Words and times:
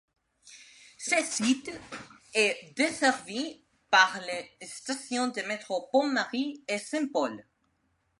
Ce 0.97 1.17
site 1.23 1.69
est 2.33 2.73
desservi 2.75 3.63
par 3.91 4.19
les 4.21 4.51
stations 4.67 5.27
de 5.27 5.41
métro 5.43 5.89
Pont 5.91 6.07
Marie 6.07 6.63
et 6.67 6.79
Saint-Paul. 6.79 7.45